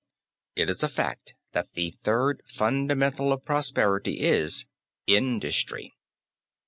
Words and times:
It 0.55 0.67
is 0.67 0.81
a 0.81 0.89
fact 0.89 1.35
that 1.51 1.73
the 1.75 1.91
third 1.91 2.41
fundamental 2.47 3.31
of 3.31 3.45
prosperity 3.45 4.21
is 4.21 4.65
Industry. 5.05 5.93